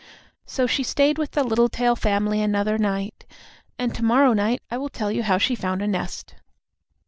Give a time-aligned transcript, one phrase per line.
[0.47, 3.23] So she stayed with the Littletail family another night,
[3.77, 6.33] and to morrow night I will tell you how she found a nest.